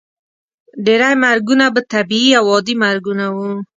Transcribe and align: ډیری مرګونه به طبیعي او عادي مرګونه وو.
ډیری 0.85 1.13
مرګونه 1.25 1.65
به 1.73 1.81
طبیعي 1.93 2.31
او 2.39 2.45
عادي 2.53 2.75
مرګونه 2.83 3.25
وو. 3.35 3.51